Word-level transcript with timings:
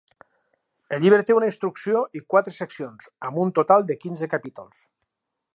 El 0.95 1.03
llibre 1.03 1.25
té 1.27 1.35
una 1.39 1.49
introducció 1.51 2.01
i 2.21 2.23
quatre 2.35 2.55
seccions, 2.57 3.13
amb 3.29 3.43
un 3.45 3.55
total 3.61 3.89
de 3.93 4.03
quinze 4.07 4.35
capítols. 4.37 4.85